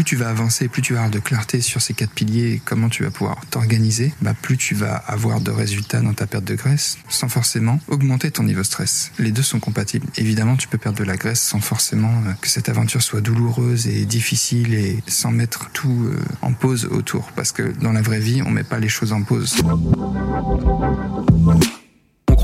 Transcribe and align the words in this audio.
plus 0.00 0.04
tu 0.04 0.16
vas 0.16 0.30
avancer, 0.30 0.68
plus 0.68 0.80
tu 0.80 0.94
vas 0.94 1.00
avoir 1.00 1.10
de 1.10 1.18
clarté 1.18 1.60
sur 1.60 1.82
ces 1.82 1.92
quatre 1.92 2.12
piliers 2.12 2.62
comment 2.64 2.88
tu 2.88 3.02
vas 3.02 3.10
pouvoir 3.10 3.38
t'organiser, 3.50 4.14
bah, 4.22 4.32
plus 4.32 4.56
tu 4.56 4.74
vas 4.74 4.94
avoir 4.94 5.42
de 5.42 5.50
résultats 5.50 6.00
dans 6.00 6.14
ta 6.14 6.26
perte 6.26 6.44
de 6.44 6.54
graisse 6.54 6.96
sans 7.10 7.28
forcément 7.28 7.78
augmenter 7.86 8.30
ton 8.30 8.44
niveau 8.44 8.64
stress. 8.64 9.12
Les 9.18 9.30
deux 9.30 9.42
sont 9.42 9.60
compatibles. 9.60 10.06
Évidemment, 10.16 10.56
tu 10.56 10.68
peux 10.68 10.78
perdre 10.78 10.98
de 10.98 11.04
la 11.04 11.18
graisse 11.18 11.42
sans 11.42 11.60
forcément 11.60 12.14
euh, 12.26 12.32
que 12.40 12.48
cette 12.48 12.70
aventure 12.70 13.02
soit 13.02 13.20
douloureuse 13.20 13.88
et 13.88 14.06
difficile 14.06 14.72
et 14.72 15.02
sans 15.06 15.32
mettre 15.32 15.68
tout 15.72 16.06
euh, 16.06 16.16
en 16.40 16.54
pause 16.54 16.86
autour. 16.86 17.30
Parce 17.36 17.52
que 17.52 17.70
dans 17.82 17.92
la 17.92 18.00
vraie 18.00 18.20
vie, 18.20 18.40
on 18.40 18.50
met 18.50 18.64
pas 18.64 18.78
les 18.78 18.88
choses 18.88 19.12
en 19.12 19.20
pause 19.20 19.54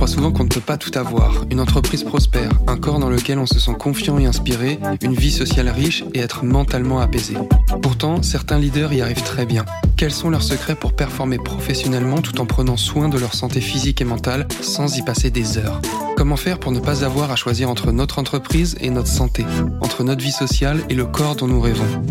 souvent 0.07 0.33
qu'on 0.33 0.45
ne 0.45 0.49
peut 0.49 0.61
pas 0.61 0.77
tout 0.77 0.97
avoir. 0.99 1.45
Une 1.51 1.61
entreprise 1.61 2.05
prospère, 2.05 2.51
un 2.67 2.77
corps 2.77 2.99
dans 2.99 3.09
lequel 3.09 3.39
on 3.39 3.47
se 3.47 3.59
sent 3.59 3.75
confiant 3.79 4.19
et 4.19 4.27
inspiré, 4.27 4.79
une 5.03 5.15
vie 5.15 5.31
sociale 5.31 5.69
riche 5.69 6.05
et 6.15 6.21
être 6.21 6.45
mentalement 6.45 7.01
apaisé. 7.01 7.35
Pourtant, 7.83 8.23
certains 8.23 8.59
leaders 8.59 8.93
y 8.93 9.01
arrivent 9.01 9.23
très 9.23 9.47
bien. 9.47 9.65
Quels 9.97 10.13
sont 10.13 10.31
leurs 10.31 10.43
secrets 10.43 10.75
pour 10.75 10.95
performer 10.95 11.39
professionnellement 11.39 12.21
tout 12.21 12.41
en 12.41 12.47
prenant 12.47 12.77
soin 12.77 13.09
de 13.09 13.19
leur 13.19 13.35
santé 13.35 13.61
physique 13.61 14.01
et 14.01 14.05
mentale 14.05 14.47
sans 14.61 14.97
y 14.97 15.03
passer 15.03 15.31
des 15.31 15.59
heures? 15.59 15.81
Comment 16.17 16.37
faire 16.37 16.59
pour 16.59 16.73
ne 16.73 16.81
pas 16.81 17.05
avoir 17.05 17.31
à 17.31 17.37
choisir 17.37 17.69
entre 17.69 17.93
notre 17.93 18.19
entreprise 18.19 18.77
et 18.81 18.91
notre 18.91 19.09
santé, 19.09 19.45
entre 19.81 20.05
notre 20.05 20.23
vie 20.23 20.33
sociale 20.33 20.83
et 20.89 20.95
le 20.95 21.05
corps 21.05 21.37
dont 21.37 21.47
nous 21.47 21.61
rêvons? 21.61 22.03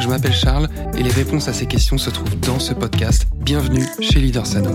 Je 0.00 0.08
m'appelle 0.08 0.34
Charles 0.34 0.68
et 0.96 1.02
les 1.02 1.10
réponses 1.10 1.48
à 1.48 1.52
ces 1.52 1.66
questions 1.66 1.98
se 1.98 2.10
trouvent 2.10 2.38
dans 2.40 2.58
ce 2.58 2.74
podcast. 2.74 3.26
Bienvenue 3.36 3.86
chez 4.00 4.20
Leader 4.20 4.46
Sano. 4.46 4.72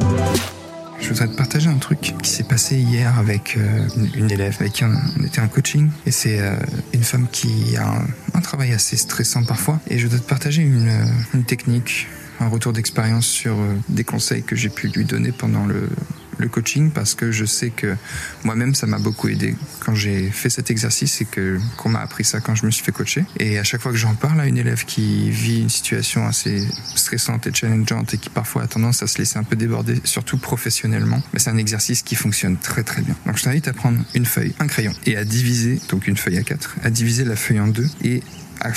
Je 0.99 1.09
voudrais 1.09 1.27
te 1.27 1.35
partager 1.35 1.69
un 1.69 1.77
truc 1.77 2.15
qui 2.21 2.29
s'est 2.29 2.43
passé 2.43 2.77
hier 2.77 3.17
avec 3.17 3.55
euh, 3.57 3.87
une, 4.15 4.31
élève 4.31 4.57
avec 4.59 4.73
qui 4.73 4.83
on 4.83 5.23
était 5.23 5.41
en 5.41 5.47
coaching. 5.47 5.89
Et 6.05 6.11
c'est 6.11 6.39
euh, 6.39 6.55
une 6.93 7.03
femme 7.03 7.27
qui 7.31 7.77
a 7.77 8.01
un, 8.33 8.41
travail 8.41 8.71
assez 8.73 8.97
stressant 8.97 9.43
parfois. 9.43 9.79
Et 9.89 9.97
je 9.97 10.05
voudrais 10.05 10.19
te 10.19 10.27
partager 10.27 10.61
une, 10.61 10.91
une 11.33 11.43
technique 11.43 12.07
un 12.39 12.47
retour 12.47 12.73
d'expérience 12.73 13.25
sur 13.25 13.53
euh, 13.53 13.75
des 13.89 14.03
conseils 14.03 14.43
que 14.43 14.55
j'ai 14.55 14.69
pu 14.69 14.87
lui 14.87 15.05
donner 15.05 15.31
pendant 15.31 15.65
le, 15.65 15.89
le 16.37 16.47
coaching 16.47 16.91
parce 16.91 17.15
que 17.15 17.31
je 17.31 17.45
sais 17.45 17.69
que 17.69 17.95
moi-même 18.43 18.75
ça 18.75 18.87
m'a 18.87 18.99
beaucoup 18.99 19.27
aidé 19.27 19.55
quand 19.79 19.95
j'ai 19.95 20.29
fait 20.29 20.49
cet 20.49 20.71
exercice 20.71 21.21
et 21.21 21.25
que 21.25 21.59
qu'on 21.77 21.89
m'a 21.89 21.99
appris 21.99 22.23
ça 22.23 22.39
quand 22.39 22.55
je 22.55 22.65
me 22.65 22.71
suis 22.71 22.83
fait 22.83 22.91
coacher 22.91 23.25
et 23.39 23.59
à 23.59 23.63
chaque 23.63 23.81
fois 23.81 23.91
que 23.91 23.97
j'en 23.97 24.15
parle 24.15 24.39
à 24.39 24.47
une 24.47 24.57
élève 24.57 24.85
qui 24.85 25.29
vit 25.29 25.61
une 25.61 25.69
situation 25.69 26.27
assez 26.27 26.67
stressante 26.95 27.47
et 27.47 27.53
challengeante 27.53 28.13
et 28.13 28.17
qui 28.17 28.29
parfois 28.29 28.63
a 28.63 28.67
tendance 28.67 29.03
à 29.03 29.07
se 29.07 29.17
laisser 29.17 29.37
un 29.37 29.43
peu 29.43 29.55
déborder 29.55 29.99
surtout 30.03 30.37
professionnellement 30.37 31.21
mais 31.33 31.39
c'est 31.39 31.49
un 31.49 31.57
exercice 31.57 32.01
qui 32.01 32.15
fonctionne 32.15 32.57
très 32.57 32.83
très 32.83 33.01
bien 33.01 33.15
donc 33.25 33.37
je 33.37 33.43
t'invite 33.43 33.67
à 33.67 33.73
prendre 33.73 33.99
une 34.13 34.25
feuille 34.25 34.53
un 34.59 34.67
crayon 34.67 34.93
et 35.05 35.17
à 35.17 35.23
diviser 35.23 35.79
donc 35.89 36.07
une 36.07 36.17
feuille 36.17 36.37
à 36.37 36.43
quatre 36.43 36.75
à 36.83 36.89
diviser 36.89 37.23
la 37.23 37.35
feuille 37.35 37.59
en 37.59 37.67
deux 37.67 37.89
et 38.03 38.21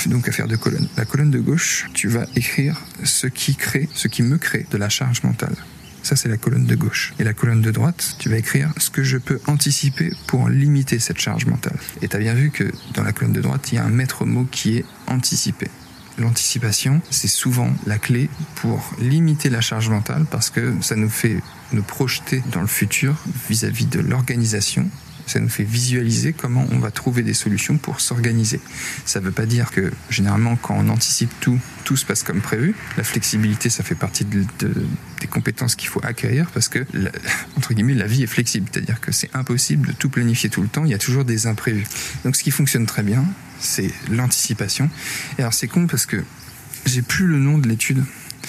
donc 0.07 0.27
à 0.27 0.31
faire 0.31 0.47
deux 0.47 0.57
colonnes. 0.57 0.87
La 0.97 1.05
colonne 1.05 1.31
de 1.31 1.39
gauche, 1.39 1.87
tu 1.93 2.07
vas 2.07 2.25
écrire 2.35 2.81
ce 3.03 3.27
qui 3.27 3.55
crée, 3.55 3.89
ce 3.93 4.07
qui 4.07 4.23
me 4.23 4.37
crée 4.37 4.65
de 4.71 4.77
la 4.77 4.89
charge 4.89 5.23
mentale. 5.23 5.55
Ça, 6.03 6.15
c'est 6.15 6.29
la 6.29 6.37
colonne 6.37 6.65
de 6.65 6.75
gauche. 6.75 7.13
Et 7.19 7.23
la 7.23 7.33
colonne 7.33 7.61
de 7.61 7.71
droite, 7.71 8.15
tu 8.19 8.29
vas 8.29 8.37
écrire 8.37 8.71
ce 8.77 8.89
que 8.89 9.03
je 9.03 9.17
peux 9.17 9.39
anticiper 9.47 10.11
pour 10.27 10.49
limiter 10.49 10.99
cette 10.99 11.19
charge 11.19 11.45
mentale. 11.45 11.77
Et 12.01 12.07
tu 12.07 12.15
as 12.15 12.19
bien 12.19 12.33
vu 12.33 12.49
que 12.51 12.71
dans 12.93 13.03
la 13.03 13.11
colonne 13.11 13.33
de 13.33 13.41
droite, 13.41 13.71
il 13.71 13.75
y 13.75 13.77
a 13.77 13.83
un 13.83 13.89
maître 13.89 14.25
mot 14.25 14.47
qui 14.49 14.77
est 14.77 14.85
anticiper. 15.07 15.67
L'anticipation, 16.17 17.01
c'est 17.09 17.27
souvent 17.27 17.71
la 17.85 17.97
clé 17.97 18.29
pour 18.55 18.93
limiter 18.99 19.49
la 19.49 19.61
charge 19.61 19.89
mentale 19.89 20.25
parce 20.29 20.49
que 20.49 20.73
ça 20.81 20.95
nous 20.95 21.09
fait 21.09 21.37
nous 21.71 21.83
projeter 21.83 22.43
dans 22.51 22.61
le 22.61 22.67
futur 22.67 23.15
vis-à-vis 23.49 23.85
-vis 23.85 23.89
de 23.89 23.99
l'organisation 24.01 24.89
ça 25.27 25.39
nous 25.39 25.49
fait 25.49 25.63
visualiser 25.63 26.33
comment 26.33 26.65
on 26.71 26.79
va 26.79 26.91
trouver 26.91 27.23
des 27.23 27.33
solutions 27.33 27.77
pour 27.77 28.01
s'organiser. 28.01 28.59
Ça 29.05 29.19
ne 29.19 29.25
veut 29.25 29.31
pas 29.31 29.45
dire 29.45 29.71
que 29.71 29.91
généralement 30.09 30.55
quand 30.55 30.75
on 30.77 30.89
anticipe 30.89 31.31
tout, 31.39 31.59
tout 31.83 31.97
se 31.97 32.05
passe 32.05 32.23
comme 32.23 32.41
prévu. 32.41 32.75
La 32.97 33.03
flexibilité, 33.03 33.69
ça 33.69 33.83
fait 33.83 33.95
partie 33.95 34.25
de, 34.25 34.45
des 34.59 35.27
compétences 35.27 35.75
qu'il 35.75 35.89
faut 35.89 36.03
acquérir 36.03 36.49
parce 36.53 36.69
que, 36.69 36.85
entre 37.57 37.73
guillemets, 37.73 37.93
la 37.93 38.07
vie 38.07 38.23
est 38.23 38.27
flexible. 38.27 38.67
C'est-à-dire 38.71 38.99
que 38.99 39.11
c'est 39.11 39.29
impossible 39.33 39.89
de 39.89 39.93
tout 39.93 40.09
planifier 40.09 40.49
tout 40.49 40.61
le 40.61 40.67
temps. 40.67 40.85
Il 40.85 40.91
y 40.91 40.95
a 40.95 40.99
toujours 40.99 41.25
des 41.25 41.47
imprévus. 41.47 41.85
Donc 42.23 42.35
ce 42.35 42.43
qui 42.43 42.51
fonctionne 42.51 42.85
très 42.85 43.03
bien, 43.03 43.25
c'est 43.59 43.91
l'anticipation. 44.09 44.89
Et 45.37 45.41
alors 45.41 45.53
c'est 45.53 45.67
con 45.67 45.87
parce 45.87 46.05
que 46.05 46.23
j'ai 46.85 47.01
plus 47.01 47.27
le 47.27 47.37
nom 47.37 47.57
de 47.57 47.67
l'étude 47.67 48.03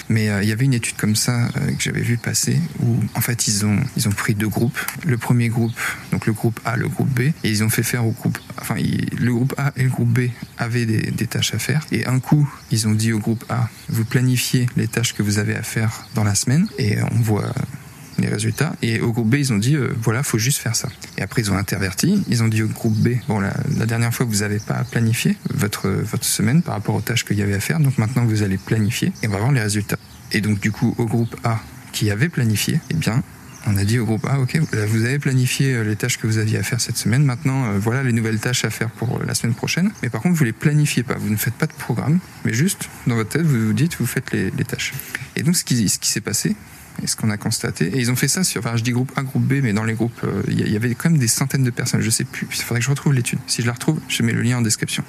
mais 0.09 0.29
euh, 0.29 0.43
il 0.43 0.49
y 0.49 0.51
avait 0.51 0.65
une 0.65 0.73
étude 0.73 0.95
comme 0.97 1.15
ça 1.15 1.47
euh, 1.57 1.71
que 1.71 1.81
j'avais 1.81 2.01
vu 2.01 2.17
passer 2.17 2.59
où 2.81 2.97
en 3.15 3.21
fait 3.21 3.47
ils 3.47 3.65
ont 3.65 3.79
ils 3.97 4.07
ont 4.07 4.11
pris 4.11 4.35
deux 4.35 4.47
groupes. 4.47 4.77
Le 5.05 5.17
premier 5.17 5.49
groupe, 5.49 5.73
donc 6.11 6.25
le 6.25 6.33
groupe 6.33 6.59
A, 6.65 6.75
le 6.75 6.87
groupe 6.87 7.09
B, 7.09 7.21
et 7.21 7.33
ils 7.43 7.63
ont 7.63 7.69
fait 7.69 7.83
faire 7.83 8.05
au 8.05 8.11
groupe, 8.11 8.37
enfin 8.59 8.75
le 8.75 9.33
groupe 9.33 9.53
A 9.57 9.71
et 9.75 9.83
le 9.83 9.89
groupe 9.89 10.09
B 10.09 10.29
avaient 10.57 10.85
des, 10.85 11.11
des 11.11 11.27
tâches 11.27 11.53
à 11.53 11.59
faire. 11.59 11.85
Et 11.91 12.05
un 12.05 12.19
coup, 12.19 12.49
ils 12.71 12.87
ont 12.87 12.93
dit 12.93 13.13
au 13.13 13.19
groupe 13.19 13.43
A, 13.49 13.69
vous 13.89 14.05
planifiez 14.05 14.67
les 14.77 14.87
tâches 14.87 15.13
que 15.13 15.23
vous 15.23 15.39
avez 15.39 15.55
à 15.55 15.63
faire 15.63 16.07
dans 16.15 16.23
la 16.23 16.35
semaine, 16.35 16.67
et 16.77 16.97
on 17.01 17.21
voit 17.21 17.53
les 18.19 18.27
résultats. 18.27 18.73
Et 18.81 19.01
au 19.01 19.11
groupe 19.11 19.29
B, 19.29 19.35
ils 19.35 19.53
ont 19.53 19.57
dit, 19.57 19.75
euh, 19.75 19.93
voilà, 20.01 20.23
faut 20.23 20.37
juste 20.37 20.59
faire 20.59 20.75
ça. 20.75 20.89
Et 21.17 21.21
après, 21.21 21.41
ils 21.41 21.51
ont 21.51 21.57
interverti. 21.57 22.23
Ils 22.29 22.43
ont 22.43 22.47
dit 22.47 22.63
au 22.63 22.67
groupe 22.67 22.95
B, 22.95 23.15
bon, 23.27 23.39
la, 23.39 23.53
dernière 23.85 24.13
fois, 24.13 24.25
vous 24.25 24.37
n'avez 24.37 24.59
pas 24.59 24.83
planifié 24.83 25.37
votre, 25.53 25.89
votre 25.89 26.25
semaine 26.25 26.61
par 26.61 26.75
rapport 26.75 26.95
aux 26.95 27.01
tâches 27.01 27.25
qu'il 27.25 27.37
y 27.37 27.41
avait 27.41 27.55
à 27.55 27.59
faire. 27.59 27.79
Donc 27.79 27.97
maintenant, 27.97 28.25
vous 28.25 28.43
allez 28.43 28.57
planifier 28.57 29.11
et 29.21 29.27
on 29.27 29.31
va 29.31 29.39
voir 29.39 29.51
les 29.51 29.61
résultats. 29.61 29.97
Et 30.31 30.41
donc, 30.41 30.59
du 30.59 30.71
coup, 30.71 30.95
au 30.97 31.05
groupe 31.05 31.35
A, 31.43 31.59
qui 31.91 32.09
avait 32.09 32.29
planifié, 32.29 32.79
eh 32.89 32.95
bien, 32.95 33.23
on 33.65 33.77
a 33.77 33.85
dit 33.85 33.99
au 33.99 34.05
groupe 34.05 34.25
A, 34.25 34.39
ok, 34.39 34.59
vous 34.87 35.05
avez 35.05 35.19
planifié 35.19 35.73
euh, 35.73 35.83
les 35.83 35.95
tâches 35.95 36.17
que 36.17 36.27
vous 36.27 36.37
aviez 36.37 36.57
à 36.57 36.63
faire 36.63 36.81
cette 36.81 36.97
semaine. 36.97 37.23
Maintenant, 37.23 37.65
euh, 37.65 37.77
voilà 37.79 38.03
les 38.03 38.11
nouvelles 38.11 38.39
tâches 38.39 38.65
à 38.65 38.69
faire 38.69 38.89
pour 38.89 39.21
la 39.23 39.33
semaine 39.35 39.55
prochaine. 39.55 39.91
Mais 40.01 40.09
par 40.09 40.21
contre, 40.21 40.35
vous 40.35 40.43
les 40.43 40.51
planifiez 40.51 41.03
pas. 41.03 41.15
Vous 41.15 41.29
ne 41.29 41.37
faites 41.37 41.53
pas 41.53 41.67
de 41.67 41.73
programme, 41.73 42.19
mais 42.43 42.53
juste 42.53 42.89
dans 43.07 43.15
votre 43.15 43.29
tête, 43.29 43.43
vous 43.43 43.67
vous 43.67 43.73
dites, 43.73 43.97
vous 43.99 44.05
faites 44.05 44.31
les, 44.31 44.51
les 44.51 44.65
tâches. 44.65 44.93
Et 45.35 45.43
donc, 45.43 45.55
ce 45.55 45.63
qui, 45.63 45.87
ce 45.87 45.97
qui 45.97 46.09
s'est 46.09 46.21
passé, 46.21 46.55
et 47.01 47.07
ce 47.07 47.15
qu'on 47.15 47.29
a 47.29 47.37
constaté. 47.37 47.87
Et 47.87 47.99
ils 47.99 48.11
ont 48.11 48.15
fait 48.15 48.27
ça 48.27 48.43
sur, 48.43 48.59
enfin, 48.59 48.75
je 48.75 48.83
dis 48.83 48.91
groupe 48.91 49.11
A, 49.15 49.23
groupe 49.23 49.43
B, 49.43 49.61
mais 49.63 49.73
dans 49.73 49.83
les 49.83 49.93
groupes, 49.93 50.19
euh, 50.23 50.43
il 50.47 50.69
y, 50.69 50.75
avait 50.75 50.93
quand 50.95 51.09
même 51.09 51.19
des 51.19 51.27
centaines 51.27 51.63
de 51.63 51.69
personnes. 51.69 52.01
Je 52.01 52.09
sais 52.09 52.23
plus. 52.23 52.47
Il 52.51 52.61
faudrait 52.61 52.79
que 52.79 52.85
je 52.85 52.89
retrouve 52.89 53.13
l'étude. 53.13 53.39
Si 53.47 53.61
je 53.61 53.67
la 53.67 53.73
retrouve, 53.73 53.99
je 54.07 54.23
mets 54.23 54.33
le 54.33 54.41
lien 54.41 54.57
en 54.57 54.61
description. 54.61 55.03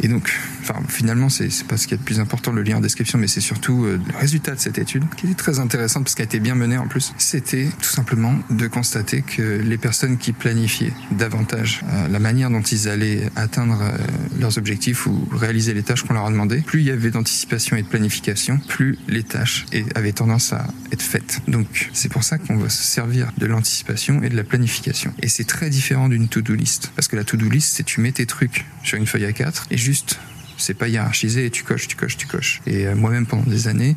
Et 0.00 0.08
donc, 0.08 0.32
enfin, 0.60 0.80
finalement, 0.88 1.28
c'est 1.28 1.48
pas 1.64 1.76
ce 1.76 1.86
qui 1.86 1.94
est 1.94 1.96
le 1.96 2.02
plus 2.02 2.20
important, 2.20 2.52
le 2.52 2.62
lien 2.62 2.76
en 2.76 2.80
description, 2.80 3.18
mais 3.18 3.26
c'est 3.26 3.40
surtout 3.40 3.84
euh, 3.84 4.00
le 4.06 4.18
résultat 4.18 4.54
de 4.54 4.60
cette 4.60 4.78
étude, 4.78 5.04
qui 5.16 5.26
était 5.26 5.34
très 5.34 5.58
intéressante 5.58 6.04
parce 6.04 6.14
qu'elle 6.14 6.24
a 6.24 6.26
été 6.26 6.40
bien 6.40 6.54
menée 6.54 6.78
en 6.78 6.86
plus. 6.86 7.12
C'était 7.18 7.68
tout 7.80 7.88
simplement 7.88 8.34
de 8.50 8.66
constater 8.66 9.22
que 9.22 9.42
les 9.42 9.78
personnes 9.78 10.18
qui 10.18 10.32
planifiaient 10.32 10.92
davantage 11.10 11.82
euh, 11.88 12.08
la 12.08 12.18
manière 12.18 12.50
dont 12.50 12.62
ils 12.62 12.88
allaient 12.88 13.30
atteindre 13.36 13.80
euh, 13.82 13.96
leurs 14.38 14.58
objectifs 14.58 15.06
ou 15.06 15.28
réaliser 15.32 15.74
les 15.74 15.82
tâches 15.82 16.02
qu'on 16.02 16.14
leur 16.14 16.26
a 16.26 16.30
demandé, 16.30 16.60
plus 16.60 16.80
il 16.80 16.86
y 16.86 16.90
avait 16.90 17.10
d'anticipation 17.10 17.76
et 17.76 17.82
de 17.82 17.88
planification, 17.88 18.58
plus 18.68 18.98
les 19.08 19.22
tâches 19.22 19.66
avaient 19.94 20.12
tendance 20.12 20.52
à 20.52 20.66
être 20.92 21.02
faites. 21.02 21.40
Donc, 21.48 21.90
c'est 21.92 22.10
pour 22.10 22.24
ça 22.24 22.38
qu'on 22.38 22.56
va 22.56 22.68
se 22.68 22.82
servir 22.82 23.32
de 23.38 23.46
l'anticipation 23.46 24.22
et 24.22 24.28
de 24.28 24.36
la 24.36 24.44
planification. 24.44 25.12
Et 25.22 25.28
c'est 25.28 25.44
très 25.44 25.70
différent 25.70 26.08
d'une 26.08 26.28
to-do 26.28 26.54
list. 26.54 26.92
Parce 26.96 27.08
que 27.08 27.16
la 27.16 27.24
to-do 27.24 27.48
list, 27.48 27.74
c'est 27.76 27.84
tu 27.84 28.00
mets 28.00 28.12
tes 28.12 28.26
trucs 28.26 28.64
sur 28.84 28.98
une 28.98 29.06
feuille 29.06 29.24
A4 29.24 29.64
et 29.70 29.76
juste 29.76 30.18
c'est 30.56 30.74
pas 30.74 30.88
hiérarchisé 30.88 31.46
et 31.46 31.50
tu 31.50 31.64
coches, 31.64 31.88
tu 31.88 31.96
coches, 31.96 32.16
tu 32.16 32.26
coches. 32.26 32.60
Et 32.66 32.86
euh, 32.86 32.94
moi-même 32.94 33.26
pendant 33.26 33.42
des 33.42 33.68
années, 33.68 33.96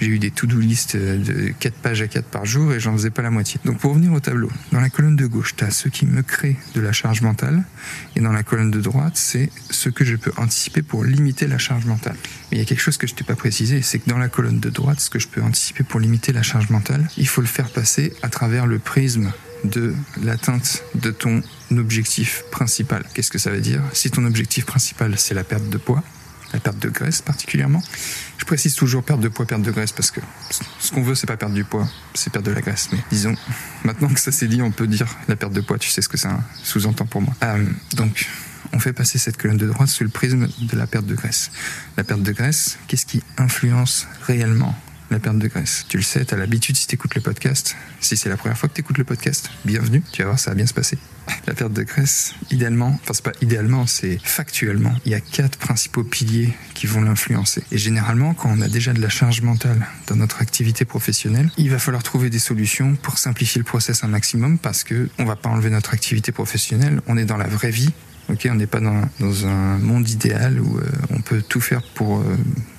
j'ai 0.00 0.08
eu 0.08 0.18
des 0.18 0.30
to-do 0.30 0.58
list 0.58 0.94
euh, 0.94 1.18
de 1.18 1.52
4 1.58 1.74
pages 1.74 2.02
à 2.02 2.08
4 2.08 2.24
par 2.26 2.44
jour 2.44 2.72
et 2.72 2.80
j'en 2.80 2.92
faisais 2.92 3.10
pas 3.10 3.22
la 3.22 3.30
moitié. 3.30 3.60
Donc 3.64 3.78
pour 3.78 3.90
revenir 3.90 4.12
au 4.12 4.20
tableau, 4.20 4.50
dans 4.72 4.80
la 4.80 4.90
colonne 4.90 5.16
de 5.16 5.26
gauche, 5.26 5.54
tu 5.56 5.64
as 5.64 5.70
ce 5.70 5.88
qui 5.88 6.06
me 6.06 6.22
crée 6.22 6.56
de 6.74 6.80
la 6.80 6.92
charge 6.92 7.22
mentale 7.22 7.62
et 8.16 8.20
dans 8.20 8.32
la 8.32 8.42
colonne 8.42 8.70
de 8.70 8.80
droite, 8.80 9.16
c'est 9.16 9.50
ce 9.70 9.88
que 9.88 10.04
je 10.04 10.16
peux 10.16 10.32
anticiper 10.36 10.82
pour 10.82 11.04
limiter 11.04 11.46
la 11.46 11.58
charge 11.58 11.84
mentale. 11.86 12.16
Mais 12.50 12.56
il 12.56 12.60
y 12.60 12.62
a 12.62 12.64
quelque 12.64 12.82
chose 12.82 12.96
que 12.96 13.06
je 13.06 13.14
t'ai 13.14 13.24
pas 13.24 13.36
précisé, 13.36 13.82
c'est 13.82 13.98
que 13.98 14.08
dans 14.08 14.18
la 14.18 14.28
colonne 14.28 14.60
de 14.60 14.70
droite, 14.70 15.00
ce 15.00 15.10
que 15.10 15.18
je 15.18 15.28
peux 15.28 15.42
anticiper 15.42 15.84
pour 15.84 16.00
limiter 16.00 16.32
la 16.32 16.42
charge 16.42 16.70
mentale, 16.70 17.08
il 17.16 17.28
faut 17.28 17.40
le 17.40 17.46
faire 17.46 17.70
passer 17.70 18.12
à 18.22 18.28
travers 18.28 18.66
le 18.66 18.78
prisme 18.78 19.32
de 19.64 19.94
l'atteinte 20.22 20.84
de 20.94 21.10
ton 21.10 21.42
objectif 21.72 22.44
principal. 22.50 23.04
Qu'est-ce 23.14 23.30
que 23.30 23.38
ça 23.38 23.50
veut 23.50 23.60
dire? 23.60 23.82
Si 23.92 24.10
ton 24.10 24.24
objectif 24.24 24.66
principal, 24.66 25.14
c'est 25.18 25.34
la 25.34 25.44
perte 25.44 25.68
de 25.68 25.78
poids, 25.78 26.02
la 26.52 26.60
perte 26.60 26.78
de 26.78 26.88
graisse 26.88 27.20
particulièrement, 27.20 27.82
je 28.38 28.44
précise 28.44 28.74
toujours 28.74 29.02
perte 29.02 29.20
de 29.20 29.28
poids, 29.28 29.46
perte 29.46 29.62
de 29.62 29.70
graisse, 29.70 29.92
parce 29.92 30.10
que 30.10 30.20
ce 30.80 30.92
qu'on 30.92 31.02
veut, 31.02 31.14
c'est 31.14 31.26
pas 31.26 31.36
perdre 31.36 31.54
du 31.54 31.64
poids, 31.64 31.88
c'est 32.14 32.32
perdre 32.32 32.48
de 32.48 32.54
la 32.54 32.60
graisse. 32.60 32.88
Mais 32.92 32.98
disons, 33.10 33.34
maintenant 33.84 34.08
que 34.08 34.20
ça 34.20 34.32
s'est 34.32 34.48
dit, 34.48 34.62
on 34.62 34.70
peut 34.70 34.86
dire 34.86 35.08
la 35.28 35.36
perte 35.36 35.52
de 35.52 35.60
poids, 35.60 35.78
tu 35.78 35.90
sais 35.90 36.02
ce 36.02 36.08
que 36.08 36.16
ça 36.16 36.40
sous-entend 36.62 37.06
pour 37.06 37.20
moi. 37.20 37.34
Euh, 37.42 37.64
donc, 37.94 38.28
on 38.72 38.78
fait 38.78 38.92
passer 38.92 39.18
cette 39.18 39.36
colonne 39.36 39.56
de 39.56 39.66
droite 39.66 39.88
sous 39.88 40.04
le 40.04 40.10
prisme 40.10 40.48
de 40.60 40.76
la 40.76 40.86
perte 40.86 41.06
de 41.06 41.14
graisse. 41.14 41.50
La 41.96 42.04
perte 42.04 42.22
de 42.22 42.32
graisse, 42.32 42.78
qu'est-ce 42.86 43.06
qui 43.06 43.22
influence 43.36 44.06
réellement? 44.22 44.78
La 45.10 45.18
perte 45.18 45.38
de 45.38 45.48
graisse. 45.48 45.86
Tu 45.88 45.96
le 45.96 46.02
sais, 46.02 46.24
tu 46.24 46.34
as 46.34 46.36
l'habitude 46.36 46.76
si 46.76 46.86
tu 46.86 46.94
écoutes 46.94 47.14
le 47.14 47.20
podcast. 47.20 47.76
Si 48.00 48.16
c'est 48.16 48.28
la 48.28 48.36
première 48.36 48.58
fois 48.58 48.68
que 48.68 48.74
tu 48.74 48.80
écoutes 48.80 48.98
le 48.98 49.04
podcast, 49.04 49.50
bienvenue, 49.64 50.02
tu 50.12 50.22
vas 50.22 50.28
voir, 50.28 50.38
ça 50.38 50.50
va 50.50 50.54
bien 50.54 50.66
se 50.66 50.74
passer. 50.74 50.98
La 51.46 51.54
perte 51.54 51.72
de 51.72 51.82
graisse, 51.82 52.34
idéalement, 52.50 52.98
enfin 53.02 53.12
c'est 53.12 53.24
pas 53.24 53.32
idéalement, 53.42 53.86
c'est 53.86 54.18
factuellement, 54.22 54.94
il 55.04 55.12
y 55.12 55.14
a 55.14 55.20
quatre 55.20 55.58
principaux 55.58 56.02
piliers 56.02 56.54
qui 56.74 56.86
vont 56.86 57.02
l'influencer. 57.02 57.62
Et 57.70 57.76
généralement, 57.76 58.32
quand 58.32 58.50
on 58.50 58.60
a 58.62 58.68
déjà 58.68 58.94
de 58.94 59.00
la 59.00 59.10
charge 59.10 59.42
mentale 59.42 59.86
dans 60.06 60.16
notre 60.16 60.40
activité 60.40 60.86
professionnelle, 60.86 61.50
il 61.58 61.70
va 61.70 61.78
falloir 61.78 62.02
trouver 62.02 62.30
des 62.30 62.38
solutions 62.38 62.96
pour 62.96 63.18
simplifier 63.18 63.58
le 63.58 63.64
process 63.64 64.04
un 64.04 64.08
maximum 64.08 64.58
parce 64.58 64.84
que 64.84 65.08
on 65.18 65.24
va 65.24 65.36
pas 65.36 65.50
enlever 65.50 65.70
notre 65.70 65.92
activité 65.92 66.32
professionnelle, 66.32 67.02
on 67.06 67.18
est 67.18 67.26
dans 67.26 67.36
la 67.36 67.48
vraie 67.48 67.70
vie 67.70 67.90
Ok, 68.28 68.46
on 68.50 68.56
n'est 68.56 68.66
pas 68.66 68.80
dans, 68.80 69.46
un 69.46 69.78
monde 69.78 70.08
idéal 70.08 70.60
où 70.60 70.80
on 71.10 71.20
peut 71.20 71.42
tout 71.42 71.60
faire 71.60 71.82
pour 71.82 72.22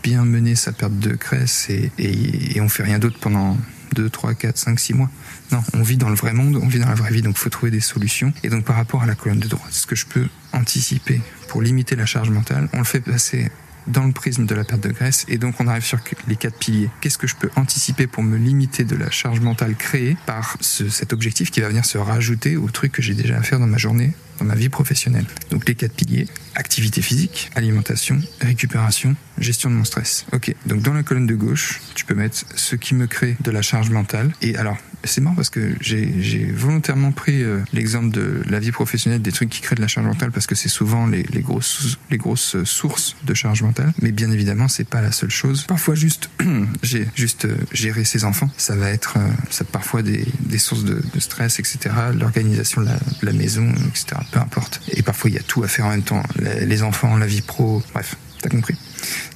bien 0.04 0.24
mener 0.24 0.56
sa 0.56 0.72
perte 0.72 0.98
de 1.00 1.16
graisse 1.16 1.70
et, 1.70 1.92
et, 1.98 2.58
et 2.58 2.62
on 2.62 2.70
fait 2.70 2.84
rien 2.84 3.00
d'autre 3.00 3.18
pendant 3.20 3.58
2, 3.96 4.10
3, 4.10 4.34
4, 4.34 4.58
5, 4.58 4.80
6 4.80 4.94
mois. 4.94 5.10
Non, 5.52 5.64
on 5.74 5.82
vit 5.82 5.98
dans 5.98 6.10
le 6.10 6.16
vrai 6.16 6.34
monde, 6.34 6.60
on 6.62 6.68
vit 6.68 6.80
dans 6.80 6.88
la 6.88 6.96
vraie 6.96 7.12
vie, 7.12 7.22
donc 7.22 7.36
il 7.38 7.40
faut 7.40 7.50
trouver 7.50 7.72
des 7.72 7.80
solutions. 7.80 8.34
Et 8.44 8.50
donc 8.50 8.66
par 8.66 8.76
rapport 8.76 9.04
à 9.04 9.06
la 9.06 9.16
colonne 9.16 9.40
de 9.40 9.48
droite, 9.48 9.72
ce 9.72 9.88
que 9.88 9.96
je 9.96 10.06
peux 10.06 10.28
anticiper 10.54 11.22
pour 11.48 11.62
limiter 11.62 11.96
la 11.96 12.06
charge 12.06 12.30
mentale, 12.30 12.70
on 12.74 12.80
le 12.80 12.84
fait 12.84 13.02
passer 13.02 13.52
dans 13.88 14.06
le 14.06 14.12
prisme 14.12 14.46
de 14.46 14.54
la 14.54 14.64
perte 14.64 14.84
de 14.84 14.92
graisse 14.92 15.26
et 15.30 15.38
donc 15.38 15.56
on 15.60 15.68
arrive 15.68 15.84
sur 15.84 15.98
les 16.28 16.36
quatre 16.36 16.58
piliers. 16.58 16.90
Qu'est-ce 17.02 17.18
que 17.18 17.28
je 17.28 17.36
peux 17.36 17.50
anticiper 17.56 18.06
pour 18.06 18.22
me 18.22 18.38
limiter 18.38 18.84
de 18.84 18.96
la 18.96 19.10
charge 19.10 19.40
mentale 19.40 19.76
créée 19.76 20.16
par 20.26 20.58
cet 20.62 21.12
objectif 21.12 21.50
qui 21.50 21.62
va 21.62 21.70
venir 21.70 21.86
se 21.86 21.98
rajouter 21.98 22.56
au 22.56 22.70
truc 22.70 22.92
que 22.92 23.02
j'ai 23.02 23.16
déjà 23.16 23.38
à 23.38 23.42
faire 23.42 23.60
dans 23.60 23.68
ma 23.68 23.78
journée, 23.78 24.14
dans 24.40 24.46
ma 24.46 24.56
vie 24.56 24.70
professionnelle. 24.70 25.26
Donc 25.52 25.68
les 25.68 25.76
quatre 25.76 25.94
piliers, 25.94 26.28
activité 26.56 27.02
physique, 27.02 27.52
alimentation, 27.56 28.20
récupération, 28.42 29.16
gestion 29.38 29.70
de 29.70 29.76
mon 29.76 29.84
stress. 29.84 30.26
Ok, 30.34 30.54
donc 30.66 30.82
dans 30.82 30.94
la 30.94 31.04
colonne 31.04 31.28
de 31.28 31.36
gauche, 31.36 31.82
tu 31.96 32.06
peux 32.06 32.16
mettre 32.16 32.38
ce 32.56 32.76
qui 32.76 32.96
me 32.96 33.08
crée 33.08 33.38
de 33.42 33.52
la 33.52 33.62
charge 33.62 33.90
mentale. 33.90 34.32
Et 34.42 34.56
alors, 34.58 34.78
c'est 35.04 35.22
marrant 35.22 35.36
parce 35.36 35.50
que 35.50 35.76
j'ai 35.80 36.52
volontairement 36.52 37.12
pris 37.12 37.42
euh, 37.42 37.60
l'exemple 37.74 38.12
de 38.12 38.42
la 38.50 38.60
vie 38.60 38.72
professionnelle, 38.72 39.22
des 39.22 39.32
trucs 39.32 39.50
qui 39.50 39.62
créent 39.62 39.76
de 39.76 39.82
la 39.82 39.88
charge 39.88 40.08
mentale, 40.08 40.32
parce 40.32 40.48
que 40.48 40.56
c'est 40.56 40.70
souvent 40.70 41.08
les, 41.08 41.24
grosses, 41.42 41.98
les 42.10 42.18
grosses 42.18 42.62
sources 42.64 43.16
de 43.24 43.34
charge 43.34 43.62
mentale. 43.62 43.94
Mais 44.02 44.12
bien 44.12 44.32
évidemment, 44.32 44.68
c'est 44.68 44.88
pas 44.88 45.02
la 45.02 45.12
seule 45.12 45.30
chose. 45.30 45.66
Parfois, 45.68 45.96
juste, 45.96 46.30
j'ai 46.84 47.08
juste 47.16 47.46
euh, 47.46 47.56
gérer 47.72 48.04
ses 48.04 48.26
enfants, 48.26 48.50
ça 48.58 48.76
va 48.76 48.90
être 48.90 49.16
euh, 49.18 49.30
ça, 49.50 49.64
parfois 49.64 50.02
des, 50.02 50.26
des 50.42 50.58
sources 50.58 50.84
de, 50.84 51.02
stress, 51.20 51.60
etc. 51.60 51.80
L'organisation 52.18 52.82
de, 52.82 52.90
la 53.22 53.34
maison, 53.34 53.70
etc. 53.88 54.22
Peu 54.32 54.40
importe. 54.40 54.82
Et 54.92 55.02
parfois, 55.02 55.30
il 55.30 55.36
y 55.36 55.40
a 55.40 55.44
tout 55.44 55.64
à 55.64 55.68
faire 55.68 55.86
en 55.86 55.90
même 55.90 56.04
temps. 56.04 56.24
Les 56.62 56.84
enfants, 56.84 57.18
la 57.18 57.26
vie 57.26 57.42
pro, 57.42 57.82
bref, 57.94 58.16
t'as 58.42 58.50
compris. 58.50 58.76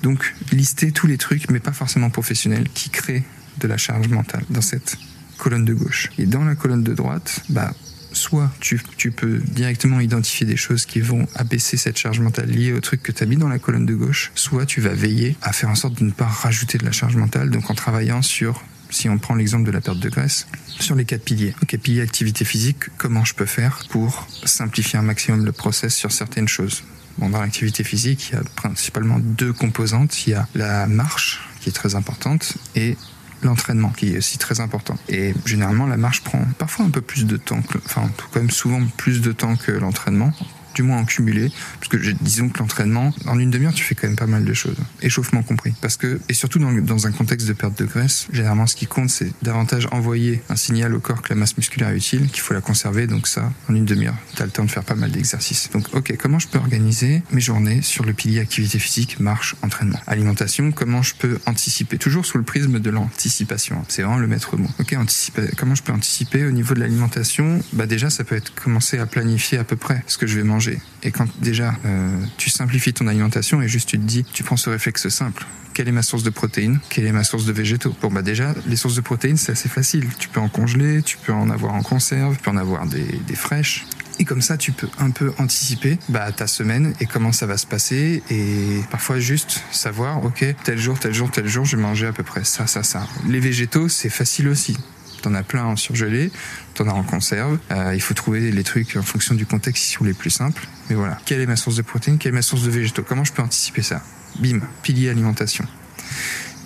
Donc, 0.03 0.35
lister 0.51 0.91
tous 0.91 1.07
les 1.07 1.17
trucs, 1.17 1.49
mais 1.49 1.59
pas 1.59 1.71
forcément 1.71 2.09
professionnels, 2.09 2.67
qui 2.73 2.89
créent 2.89 3.23
de 3.59 3.67
la 3.67 3.77
charge 3.77 4.07
mentale 4.07 4.43
dans 4.49 4.61
cette 4.61 4.97
colonne 5.37 5.65
de 5.65 5.73
gauche. 5.73 6.09
Et 6.17 6.25
dans 6.25 6.43
la 6.43 6.55
colonne 6.55 6.83
de 6.83 6.93
droite, 6.93 7.41
bah, 7.49 7.73
soit 8.11 8.51
tu, 8.59 8.81
tu, 8.97 9.11
peux 9.11 9.39
directement 9.39 9.99
identifier 9.99 10.45
des 10.45 10.57
choses 10.57 10.85
qui 10.85 11.01
vont 11.01 11.27
abaisser 11.35 11.77
cette 11.77 11.97
charge 11.97 12.19
mentale 12.19 12.49
liée 12.49 12.73
au 12.73 12.79
truc 12.79 13.01
que 13.01 13.11
tu 13.11 13.23
as 13.23 13.25
mis 13.25 13.37
dans 13.37 13.49
la 13.49 13.59
colonne 13.59 13.85
de 13.85 13.95
gauche, 13.95 14.31
soit 14.35 14.65
tu 14.65 14.81
vas 14.81 14.93
veiller 14.93 15.35
à 15.41 15.53
faire 15.53 15.69
en 15.69 15.75
sorte 15.75 15.95
de 15.99 16.03
ne 16.03 16.11
pas 16.11 16.27
rajouter 16.27 16.77
de 16.77 16.85
la 16.85 16.91
charge 16.91 17.15
mentale, 17.15 17.49
donc 17.49 17.69
en 17.69 17.73
travaillant 17.73 18.21
sur 18.21 18.63
si 18.93 19.09
on 19.09 19.17
prend 19.17 19.35
l'exemple 19.35 19.65
de 19.65 19.71
la 19.71 19.81
perte 19.81 19.99
de 19.99 20.09
graisse, 20.09 20.47
sur 20.79 20.95
les 20.95 21.05
quatre 21.05 21.23
piliers. 21.23 21.55
Ok, 21.61 21.77
pilier 21.77 22.01
activité 22.01 22.45
physique, 22.45 22.95
comment 22.97 23.25
je 23.25 23.33
peux 23.33 23.45
faire 23.45 23.83
pour 23.89 24.27
simplifier 24.45 24.99
un 24.99 25.03
maximum 25.03 25.45
le 25.45 25.51
process 25.51 25.95
sur 25.95 26.11
certaines 26.11 26.47
choses? 26.47 26.83
Bon, 27.17 27.29
dans 27.29 27.41
l'activité 27.41 27.83
physique, 27.83 28.29
il 28.29 28.35
y 28.35 28.37
a 28.37 28.43
principalement 28.55 29.19
deux 29.19 29.53
composantes. 29.53 30.25
Il 30.25 30.31
y 30.31 30.33
a 30.33 30.47
la 30.55 30.87
marche, 30.87 31.41
qui 31.61 31.69
est 31.69 31.73
très 31.73 31.95
importante, 31.95 32.53
et 32.75 32.97
l'entraînement 33.43 33.89
qui 33.89 34.13
est 34.13 34.17
aussi 34.17 34.37
très 34.37 34.61
important. 34.61 34.97
Et 35.09 35.33
généralement, 35.45 35.85
la 35.85 35.97
marche 35.97 36.21
prend 36.21 36.43
parfois 36.57 36.85
un 36.85 36.89
peu 36.89 37.01
plus 37.01 37.25
de 37.25 37.37
temps, 37.37 37.61
enfin, 37.85 38.09
quand 38.31 38.39
même 38.39 38.49
souvent 38.49 38.81
plus 38.97 39.21
de 39.21 39.31
temps 39.31 39.55
que 39.55 39.71
l'entraînement 39.71 40.33
du 40.73 40.83
moins 40.83 40.97
en 40.97 41.05
cumulé, 41.05 41.51
parce 41.79 41.89
que 41.89 42.11
disons 42.21 42.49
que 42.49 42.59
l'entraînement, 42.59 43.13
en 43.25 43.39
une 43.39 43.51
demi-heure, 43.51 43.73
tu 43.73 43.83
fais 43.83 43.95
quand 43.95 44.07
même 44.07 44.15
pas 44.15 44.27
mal 44.27 44.45
de 44.45 44.53
choses, 44.53 44.77
échauffement 45.01 45.43
compris. 45.43 45.73
Parce 45.81 45.97
que, 45.97 46.19
et 46.29 46.33
surtout 46.33 46.59
dans, 46.59 46.71
dans 46.71 47.07
un 47.07 47.11
contexte 47.11 47.47
de 47.47 47.53
perte 47.53 47.77
de 47.77 47.85
graisse, 47.85 48.27
généralement 48.31 48.67
ce 48.67 48.75
qui 48.75 48.87
compte, 48.87 49.09
c'est 49.09 49.31
davantage 49.41 49.87
envoyer 49.91 50.41
un 50.49 50.55
signal 50.55 50.93
au 50.93 50.99
corps 50.99 51.21
que 51.21 51.29
la 51.29 51.35
masse 51.35 51.57
musculaire 51.57 51.89
est 51.89 51.97
utile, 51.97 52.27
qu'il 52.27 52.41
faut 52.41 52.53
la 52.53 52.61
conserver, 52.61 53.07
donc 53.07 53.27
ça, 53.27 53.51
en 53.69 53.75
une 53.75 53.85
demi-heure, 53.85 54.15
tu 54.35 54.41
as 54.41 54.45
le 54.45 54.51
temps 54.51 54.65
de 54.65 54.71
faire 54.71 54.83
pas 54.83 54.95
mal 54.95 55.11
d'exercices. 55.11 55.69
Donc, 55.71 55.87
ok, 55.93 56.15
comment 56.17 56.39
je 56.39 56.47
peux 56.47 56.57
organiser 56.57 57.23
mes 57.31 57.41
journées 57.41 57.81
sur 57.81 58.05
le 58.05 58.13
pilier 58.13 58.39
activité 58.39 58.79
physique, 58.79 59.19
marche, 59.19 59.55
entraînement? 59.61 59.99
Alimentation, 60.07 60.71
comment 60.71 61.01
je 61.01 61.15
peux 61.15 61.39
anticiper? 61.45 61.97
Toujours 61.97 62.25
sous 62.25 62.37
le 62.37 62.43
prisme 62.43 62.79
de 62.79 62.89
l'anticipation, 62.89 63.83
c'est 63.87 64.01
vraiment 64.01 64.17
le 64.17 64.27
maître 64.27 64.57
mot. 64.57 64.69
Ok, 64.79 64.93
anticiper, 64.93 65.49
comment 65.57 65.75
je 65.75 65.83
peux 65.83 65.91
anticiper 65.91 66.45
au 66.45 66.51
niveau 66.51 66.73
de 66.73 66.79
l'alimentation? 66.79 67.61
Bah 67.73 67.85
déjà, 67.85 68.09
ça 68.09 68.23
peut 68.23 68.35
être 68.35 68.53
commencer 68.55 68.97
à 68.99 69.05
planifier 69.05 69.57
à 69.57 69.63
peu 69.63 69.75
près 69.75 70.03
ce 70.07 70.17
que 70.17 70.27
je 70.27 70.37
vais 70.37 70.43
manger 70.43 70.62
et 71.03 71.11
quand 71.11 71.27
déjà 71.39 71.75
euh, 71.85 72.17
tu 72.37 72.49
simplifies 72.49 72.93
ton 72.93 73.07
alimentation 73.07 73.61
et 73.61 73.67
juste 73.67 73.89
tu 73.89 73.97
te 73.97 74.03
dis, 74.03 74.23
tu 74.23 74.43
prends 74.43 74.57
ce 74.57 74.69
réflexe 74.69 75.09
simple. 75.09 75.45
Quelle 75.73 75.87
est 75.87 75.93
ma 75.93 76.03
source 76.03 76.23
de 76.23 76.29
protéines? 76.29 76.79
Quelle 76.89 77.05
est 77.05 77.11
ma 77.11 77.23
source 77.23 77.45
de 77.45 77.51
végétaux? 77.51 77.95
Bon 78.01 78.11
bah 78.11 78.21
déjà, 78.21 78.53
les 78.67 78.75
sources 78.75 78.95
de 78.95 79.01
protéines 79.01 79.37
c'est 79.37 79.51
assez 79.51 79.69
facile. 79.69 80.07
Tu 80.19 80.29
peux 80.29 80.39
en 80.39 80.49
congeler, 80.49 81.01
tu 81.01 81.17
peux 81.17 81.33
en 81.33 81.49
avoir 81.49 81.73
en 81.73 81.81
conserve, 81.81 82.35
tu 82.35 82.43
peux 82.43 82.51
en 82.51 82.57
avoir 82.57 82.85
des, 82.85 83.19
des 83.27 83.35
fraîches. 83.35 83.85
Et 84.19 84.25
comme 84.25 84.43
ça, 84.43 84.57
tu 84.57 84.71
peux 84.71 84.87
un 84.99 85.09
peu 85.09 85.33
anticiper 85.39 85.97
bah, 86.09 86.31
ta 86.31 86.45
semaine 86.45 86.93
et 86.99 87.07
comment 87.07 87.31
ça 87.31 87.47
va 87.47 87.57
se 87.57 87.65
passer. 87.65 88.21
Et 88.29 88.81
parfois 88.91 89.19
juste 89.19 89.63
savoir, 89.71 90.23
ok, 90.23 90.45
tel 90.63 90.77
jour, 90.77 90.99
tel 90.99 91.13
jour, 91.13 91.31
tel 91.31 91.47
jour, 91.47 91.65
je 91.65 91.75
vais 91.75 91.81
manger 91.81 92.05
à 92.05 92.13
peu 92.13 92.23
près 92.23 92.43
ça, 92.43 92.67
ça, 92.67 92.83
ça. 92.83 93.07
Les 93.27 93.39
végétaux, 93.39 93.89
c'est 93.89 94.09
facile 94.09 94.49
aussi. 94.49 94.77
T'en 95.23 95.33
as 95.35 95.43
plein 95.43 95.63
en 95.63 95.77
surgelé, 95.77 96.31
t'en 96.73 96.85
as 96.87 96.91
en 96.91 97.03
conserve. 97.03 97.57
Euh, 97.71 97.95
il 97.95 98.01
faut 98.01 98.13
trouver 98.13 98.51
les 98.51 98.63
trucs 98.63 98.97
en 98.97 99.01
fonction 99.01 99.35
du 99.35 99.45
contexte 99.45 99.85
qui 99.85 99.91
sont 99.91 100.03
les 100.03 100.13
plus 100.13 100.29
simples. 100.29 100.67
Mais 100.89 100.95
voilà, 100.95 101.17
quelle 101.25 101.39
est 101.39 101.45
ma 101.47 101.55
source 101.55 101.77
de 101.77 101.81
protéines, 101.81 102.17
quelle 102.17 102.33
est 102.33 102.35
ma 102.35 102.41
source 102.41 102.63
de 102.63 102.69
végétaux? 102.69 103.03
Comment 103.07 103.23
je 103.23 103.31
peux 103.31 103.41
anticiper 103.41 103.81
ça? 103.83 104.01
Bim, 104.39 104.59
pilier 104.81 105.09
alimentation 105.09 105.65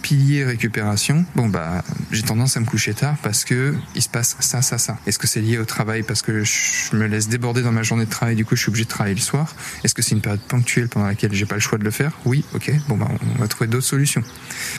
pilier 0.02 0.46
récupération, 0.46 1.26
bon 1.36 1.48
bah 1.48 1.84
j'ai 2.12 2.24
tendance 2.24 2.58
à 2.58 2.60
me 2.60 2.66
coucher 2.66 2.94
tard 2.94 3.16
parce 3.24 3.46
que 3.46 3.76
il 3.96 4.02
se 4.02 4.10
passe 4.10 4.36
ça, 4.40 4.62
ça, 4.62 4.78
ça. 4.78 4.98
Est-ce 5.06 5.20
que 5.20 5.28
c'est 5.28 5.42
lié 5.42 5.58
au 5.58 5.66
travail 5.66 6.04
parce 6.04 6.22
que 6.22 6.44
je 6.44 6.96
me 6.96 7.06
laisse 7.08 7.28
déborder 7.28 7.62
dans 7.62 7.72
ma 7.72 7.84
journée 7.84 8.06
de 8.06 8.10
travail, 8.10 8.36
du 8.36 8.46
coup 8.46 8.56
je 8.56 8.62
suis 8.62 8.70
obligé 8.70 8.86
de 8.86 8.90
travailler 8.90 9.16
le 9.16 9.22
soir? 9.22 9.56
Est-ce 9.84 9.94
que 9.94 10.02
c'est 10.02 10.16
une 10.16 10.22
période 10.22 10.42
ponctuelle 10.42 10.88
pendant 10.90 11.08
laquelle 11.08 11.34
j'ai 11.34 11.46
pas 11.46 11.56
le 11.56 11.62
choix 11.62 11.78
de 11.78 11.84
le 11.84 11.92
faire? 11.92 12.12
Oui, 12.26 12.44
ok. 12.54 12.72
Bon 12.88 12.98
bah 12.98 13.08
on 13.36 13.40
va 13.40 13.48
trouver 13.48 13.68
d'autres 13.68 13.86
solutions. 13.86 14.24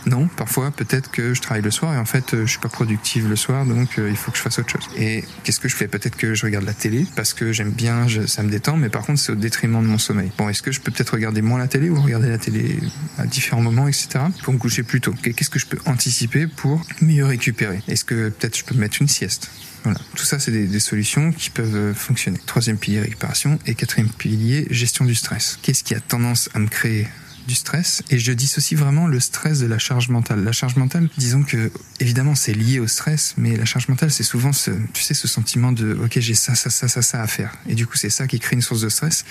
Non, 0.06 0.28
parfois 0.28 0.70
peut-être 0.70 1.10
que 1.10 1.34
je 1.34 1.40
travaille 1.40 1.62
le 1.62 1.70
soir 1.70 1.94
et 1.94 1.98
en 1.98 2.04
fait 2.04 2.36
je 2.44 2.46
suis 2.46 2.60
pas 2.60 2.68
productive 2.68 3.28
le 3.28 3.36
soir, 3.36 3.64
donc 3.64 3.98
euh, 3.98 4.08
il 4.10 4.16
faut 4.16 4.30
que 4.30 4.36
je 4.36 4.42
fasse 4.42 4.58
autre 4.58 4.70
chose. 4.70 4.88
Et 4.96 5.24
qu'est-ce 5.44 5.60
que 5.60 5.68
je 5.68 5.76
fais? 5.76 5.88
Peut-être 5.88 6.16
que 6.16 6.34
je 6.34 6.44
regarde 6.44 6.64
la 6.64 6.74
télé 6.74 7.06
parce 7.16 7.34
que 7.34 7.52
j'aime 7.52 7.70
bien, 7.70 8.06
ça 8.26 8.42
me 8.42 8.50
détend, 8.50 8.76
mais 8.76 8.88
par 8.88 9.02
contre 9.02 9.20
c'est 9.20 9.32
au 9.32 9.36
détriment 9.36 9.82
de 9.82 9.88
mon 9.88 9.98
sommeil. 9.98 10.30
Bon, 10.38 10.48
est-ce 10.48 10.62
que 10.62 10.72
je 10.72 10.80
peux 10.80 10.90
peut-être 10.90 11.14
regarder 11.14 11.42
moins 11.42 11.58
la 11.58 11.68
télé 11.68 11.90
ou 11.90 12.00
regarder 12.00 12.28
la 12.28 12.38
télé 12.38 12.78
à 13.18 13.26
différents 13.26 13.62
moments, 13.62 13.88
etc. 13.88 14.08
pour 14.42 14.52
me 14.52 14.58
coucher 14.58 14.82
plus 14.82 15.00
tôt 15.00 15.07
Qu'est-ce 15.10 15.50
que 15.50 15.58
je 15.58 15.66
peux 15.66 15.78
anticiper 15.86 16.46
pour 16.46 16.82
mieux 17.00 17.24
récupérer? 17.24 17.80
Est-ce 17.88 18.04
que 18.04 18.28
peut-être 18.30 18.56
je 18.56 18.64
peux 18.64 18.74
mettre 18.74 19.00
une 19.00 19.08
sieste? 19.08 19.50
Voilà. 19.84 20.00
Tout 20.16 20.24
ça, 20.24 20.38
c'est 20.38 20.50
des, 20.50 20.66
des, 20.66 20.80
solutions 20.80 21.32
qui 21.32 21.50
peuvent 21.50 21.76
euh, 21.76 21.94
fonctionner. 21.94 22.38
Troisième 22.46 22.78
pilier, 22.78 23.00
récupération. 23.00 23.58
Et 23.66 23.74
quatrième 23.74 24.10
pilier, 24.10 24.66
gestion 24.70 25.04
du 25.04 25.14
stress. 25.14 25.58
Qu'est-ce 25.62 25.84
qui 25.84 25.94
a 25.94 26.00
tendance 26.00 26.50
à 26.54 26.58
me 26.58 26.66
créer 26.66 27.06
du 27.48 27.54
stress 27.54 28.02
et 28.10 28.18
je 28.18 28.30
dissocie 28.32 28.78
vraiment 28.78 29.08
le 29.08 29.18
stress 29.18 29.58
de 29.58 29.66
la 29.66 29.78
charge 29.78 30.10
mentale. 30.10 30.44
La 30.44 30.52
charge 30.52 30.76
mentale, 30.76 31.08
disons 31.16 31.42
que 31.42 31.72
évidemment 31.98 32.34
c'est 32.34 32.52
lié 32.52 32.78
au 32.78 32.86
stress, 32.86 33.34
mais 33.38 33.56
la 33.56 33.64
charge 33.64 33.88
mentale 33.88 34.10
c'est 34.10 34.22
souvent 34.22 34.52
ce, 34.52 34.70
tu 34.92 35.02
sais, 35.02 35.14
ce 35.14 35.26
sentiment 35.26 35.72
de 35.72 35.98
ok 36.04 36.20
j'ai 36.20 36.34
ça, 36.34 36.54
ça, 36.54 36.70
ça, 36.70 36.86
ça, 36.88 37.02
ça 37.02 37.22
à 37.22 37.26
faire. 37.26 37.52
Et 37.66 37.74
du 37.74 37.86
coup 37.86 37.96
c'est 37.96 38.10
ça 38.10 38.26
qui 38.26 38.38
crée 38.38 38.54
une 38.54 38.62
source 38.62 38.82
de 38.82 38.90
stress. 38.90 39.24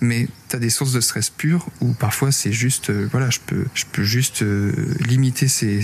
Mais 0.00 0.28
tu 0.48 0.56
as 0.56 0.58
des 0.58 0.70
sources 0.70 0.92
de 0.92 1.00
stress 1.00 1.30
pures 1.30 1.66
où 1.80 1.92
parfois 1.92 2.30
c'est 2.30 2.52
juste, 2.52 2.90
euh, 2.90 3.08
voilà, 3.10 3.28
je 3.30 3.40
peux, 3.44 3.64
je 3.74 3.84
peux 3.90 4.04
juste 4.04 4.42
euh, 4.42 4.72
limiter 5.00 5.48
ces, 5.48 5.80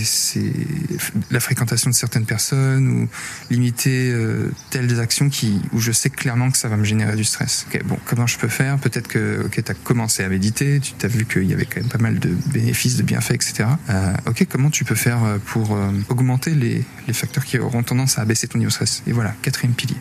la 1.29 1.39
fréquentation 1.41 1.89
de 1.89 1.95
certaines 1.95 2.25
personnes 2.25 2.87
ou 2.87 3.09
limiter 3.49 4.11
euh, 4.11 4.49
telles 4.69 4.99
actions 4.99 5.29
qui, 5.29 5.59
où 5.73 5.79
je 5.79 5.91
sais 5.91 6.09
clairement 6.09 6.51
que 6.51 6.57
ça 6.57 6.69
va 6.69 6.77
me 6.77 6.85
générer 6.85 7.17
du 7.17 7.25
stress. 7.25 7.65
Ok, 7.67 7.83
bon, 7.83 7.99
comment 8.05 8.27
je 8.27 8.37
peux 8.37 8.47
faire? 8.47 8.77
Peut-être 8.79 9.09
que 9.09 9.43
ok, 9.45 9.61
tu 9.63 9.71
as 9.71 9.75
commencé 9.75 10.23
à 10.23 10.29
méditer, 10.29 10.79
tu 10.79 10.93
t'as 10.93 11.09
vu 11.09 11.25
qu'il 11.25 11.43
y 11.43 11.53
avait 11.53 11.65
pas 11.87 11.97
mal 11.97 12.19
de 12.19 12.29
bénéfices, 12.53 12.97
de 12.97 13.03
bienfaits, 13.03 13.31
etc. 13.31 13.65
Euh, 13.89 14.13
ok, 14.27 14.47
comment 14.49 14.69
tu 14.69 14.85
peux 14.85 14.95
faire 14.95 15.23
euh, 15.23 15.37
pour 15.45 15.75
euh, 15.75 15.91
augmenter 16.09 16.53
les, 16.53 16.83
les, 17.07 17.13
facteurs 17.13 17.45
qui 17.45 17.57
auront 17.57 17.83
tendance 17.83 18.17
à 18.17 18.21
abaisser 18.21 18.47
ton 18.47 18.57
niveau 18.57 18.69
de 18.69 18.73
stress? 18.73 19.03
Et 19.07 19.11
voilà, 19.11 19.33
quatrième 19.41 19.73
pilier. 19.73 19.97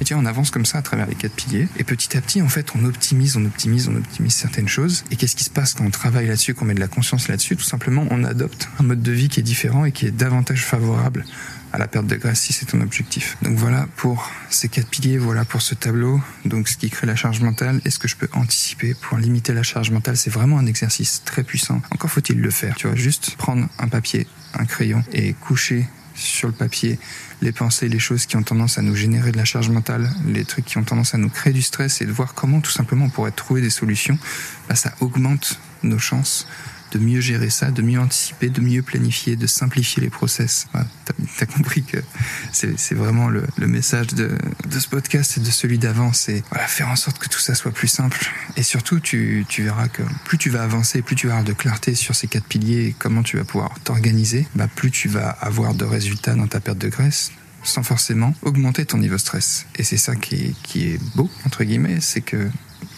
Et 0.00 0.04
tiens, 0.04 0.18
on 0.18 0.26
avance 0.26 0.50
comme 0.50 0.66
ça 0.66 0.78
à 0.78 0.82
travers 0.82 1.06
les 1.06 1.14
quatre 1.14 1.34
piliers. 1.34 1.68
Et 1.78 1.84
petit 1.84 2.16
à 2.16 2.20
petit, 2.20 2.42
en 2.42 2.48
fait, 2.48 2.66
on 2.74 2.84
optimise, 2.84 3.36
on 3.36 3.44
optimise, 3.44 3.88
on 3.88 3.96
optimise 3.96 4.34
certaines 4.34 4.68
choses. 4.68 5.04
Et 5.10 5.16
qu'est-ce 5.16 5.36
qui 5.36 5.44
se 5.44 5.50
passe 5.50 5.74
quand 5.74 5.84
on 5.84 5.90
travaille 5.90 6.26
là-dessus, 6.26 6.54
qu'on 6.54 6.64
met 6.64 6.74
de 6.74 6.80
la 6.80 6.88
conscience 6.88 7.28
là-dessus? 7.28 7.56
Tout 7.56 7.64
simplement, 7.64 8.06
on 8.10 8.24
adopte 8.24 8.68
un 8.78 8.82
mode 8.82 9.02
de 9.02 9.12
vie 9.12 9.28
qui 9.28 9.40
est 9.40 9.44
différent 9.44 9.84
et 9.84 9.92
qui 9.92 10.06
est 10.06 10.10
davantage 10.10 10.64
favorable 10.64 11.24
à 11.72 11.78
la 11.78 11.88
perte 11.88 12.06
de 12.06 12.16
graisse 12.16 12.40
si 12.40 12.52
c'est 12.52 12.66
ton 12.66 12.80
objectif. 12.80 13.36
Donc 13.42 13.56
voilà 13.56 13.86
pour 13.96 14.30
ces 14.48 14.68
quatre 14.68 14.88
piliers, 14.88 15.18
voilà 15.18 15.44
pour 15.44 15.62
ce 15.62 15.74
tableau. 15.74 16.20
Donc 16.44 16.68
ce 16.68 16.76
qui 16.76 16.90
crée 16.90 17.06
la 17.06 17.16
charge 17.16 17.40
mentale, 17.40 17.80
est-ce 17.84 17.98
que 17.98 18.08
je 18.08 18.16
peux 18.16 18.28
anticiper 18.32 18.94
pour 18.94 19.18
limiter 19.18 19.52
la 19.52 19.62
charge 19.62 19.90
mentale 19.90 20.16
C'est 20.16 20.30
vraiment 20.30 20.58
un 20.58 20.66
exercice 20.66 21.22
très 21.24 21.44
puissant. 21.44 21.80
Encore 21.90 22.10
faut-il 22.10 22.40
le 22.40 22.50
faire. 22.50 22.74
Tu 22.76 22.86
vois, 22.86 22.96
juste 22.96 23.36
prendre 23.36 23.68
un 23.78 23.88
papier, 23.88 24.26
un 24.54 24.64
crayon 24.64 25.04
et 25.12 25.34
coucher 25.34 25.86
sur 26.14 26.48
le 26.48 26.54
papier 26.54 26.98
les 27.40 27.52
pensées, 27.52 27.88
les 27.88 27.98
choses 27.98 28.26
qui 28.26 28.36
ont 28.36 28.42
tendance 28.42 28.78
à 28.78 28.82
nous 28.82 28.94
générer 28.94 29.32
de 29.32 29.36
la 29.36 29.44
charge 29.44 29.70
mentale, 29.70 30.10
les 30.26 30.44
trucs 30.44 30.66
qui 30.66 30.78
ont 30.78 30.84
tendance 30.84 31.14
à 31.14 31.18
nous 31.18 31.30
créer 31.30 31.52
du 31.52 31.62
stress 31.62 32.02
et 32.02 32.06
de 32.06 32.12
voir 32.12 32.34
comment 32.34 32.60
tout 32.60 32.70
simplement 32.70 33.06
on 33.06 33.10
pourrait 33.10 33.30
trouver 33.30 33.62
des 33.62 33.70
solutions, 33.70 34.18
bah, 34.68 34.74
ça 34.74 34.92
augmente 35.00 35.58
nos 35.82 35.98
chances 35.98 36.46
de 36.90 36.98
mieux 36.98 37.20
gérer 37.20 37.50
ça, 37.50 37.70
de 37.70 37.82
mieux 37.82 38.00
anticiper, 38.00 38.48
de 38.48 38.60
mieux 38.60 38.82
planifier, 38.82 39.36
de 39.36 39.46
simplifier 39.46 40.02
les 40.02 40.10
process. 40.10 40.66
Voilà, 40.72 40.86
tu 41.06 41.44
as, 41.44 41.46
compris 41.46 41.82
que 41.82 41.98
c'est 42.52 42.94
vraiment 42.94 43.28
le, 43.28 43.44
message 43.66 44.08
de, 44.08 44.36
de, 44.68 44.78
ce 44.78 44.88
podcast 44.88 45.36
et 45.36 45.40
de 45.40 45.50
celui 45.50 45.78
d'avant, 45.78 46.12
c'est 46.12 46.42
faire 46.66 46.88
en 46.88 46.96
sorte 46.96 47.18
que 47.18 47.28
tout 47.28 47.38
ça 47.38 47.54
soit 47.54 47.72
plus 47.72 47.88
simple. 47.88 48.18
Et 48.56 48.62
surtout, 48.62 49.00
tu, 49.00 49.44
tu 49.48 49.62
verras 49.62 49.88
que 49.88 50.02
plus 50.24 50.38
tu 50.38 50.50
vas 50.50 50.62
avancer, 50.62 51.02
plus 51.02 51.16
tu 51.16 51.26
vas 51.26 51.34
avoir 51.34 51.46
de 51.46 51.52
clarté 51.52 51.94
sur 51.94 52.14
ces 52.14 52.26
quatre 52.26 52.46
piliers 52.46 52.86
et 52.86 52.94
comment 52.98 53.22
tu 53.22 53.36
vas 53.36 53.44
pouvoir 53.44 53.78
t'organiser, 53.84 54.46
bah, 54.54 54.68
plus 54.68 54.90
tu 54.90 55.08
vas 55.08 55.28
avoir 55.28 55.74
de 55.74 55.84
résultats 55.84 56.34
dans 56.34 56.46
ta 56.46 56.60
perte 56.60 56.78
de 56.78 56.88
graisse, 56.88 57.32
sans 57.62 57.82
forcément 57.82 58.34
augmenter 58.42 58.84
ton 58.86 58.98
niveau 58.98 59.18
stress. 59.18 59.66
Et 59.76 59.82
c'est 59.82 59.96
ça 59.96 60.16
qui 60.16 60.34
est, 60.34 60.54
qui 60.62 60.88
est 60.88 61.00
beau, 61.14 61.30
entre 61.44 61.64
guillemets, 61.64 62.00
c'est 62.00 62.20
que 62.20 62.48